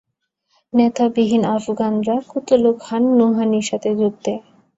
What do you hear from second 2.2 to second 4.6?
কুতলু খান নুহানীর সাথে যোগ দেয়।